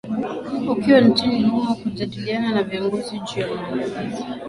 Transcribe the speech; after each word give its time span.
ukiwa 0.71 1.01
nchini 1.01 1.49
humo 1.49 1.75
kujadiliana 1.75 2.51
na 2.51 2.63
viongozi 2.63 3.19
juu 3.19 3.39
ya 3.41 3.55
maandalizi 3.55 4.23